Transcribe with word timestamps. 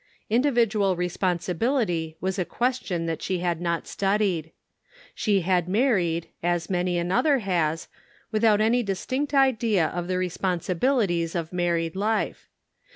Individual 0.31 0.95
responsibility 0.95 2.17
was 2.19 2.39
a 2.39 2.43
question 2.43 3.05
that 3.05 3.21
she 3.21 3.37
had 3.37 3.61
not 3.61 3.85
studied. 3.85 4.51
She 5.13 5.41
had 5.41 5.69
married, 5.69 6.27
as 6.41 6.71
many 6.71 6.97
another 6.97 7.37
has, 7.37 7.87
without 8.31 8.61
any 8.61 8.81
distinct 8.81 9.31
idea 9.31 9.89
of 9.89 10.07
the 10.07 10.17
re 10.17 10.27
sponsibilities 10.29 11.35
of 11.35 11.53
married 11.53 11.95
life. 11.95 12.49